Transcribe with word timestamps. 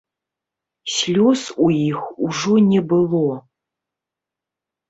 Слёз 0.93 1.41
у 1.67 1.69
іх 1.89 1.99
ужо 2.29 2.57
не 2.71 2.81
было. 2.95 3.35